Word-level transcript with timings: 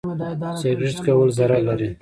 سګرټ 0.59 0.93
څکول 1.05 1.29
ضرر 1.37 1.61
لري. 1.67 1.87